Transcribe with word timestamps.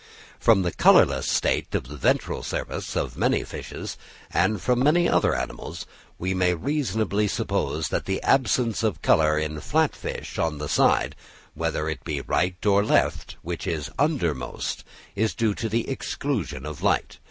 From 0.39 0.63
the 0.63 0.71
colourless 0.71 1.27
state 1.29 1.75
of 1.75 1.87
the 1.87 1.95
ventral 1.95 2.41
surface 2.41 2.95
of 2.95 3.15
most 3.19 3.47
fishes 3.47 3.97
and 4.31 4.55
of 4.55 4.75
many 4.75 5.07
other 5.07 5.35
animals, 5.35 5.85
we 6.17 6.33
may 6.33 6.55
reasonably 6.55 7.27
suppose 7.27 7.89
that 7.89 8.05
the 8.05 8.19
absence 8.23 8.81
of 8.81 9.03
colour 9.03 9.37
in 9.37 9.59
flat 9.59 9.95
fish 9.95 10.39
on 10.39 10.57
the 10.57 10.67
side, 10.69 11.15
whether 11.53 11.87
it 11.87 12.03
be 12.03 12.17
the 12.17 12.25
right 12.25 12.65
or 12.65 12.83
left, 12.83 13.35
which 13.43 13.67
is 13.67 13.91
under 13.99 14.33
most, 14.33 14.83
is 15.15 15.35
due 15.35 15.53
to 15.53 15.69
the 15.69 15.87
exclusion 15.87 16.65
of 16.65 16.81
light. 16.81 17.19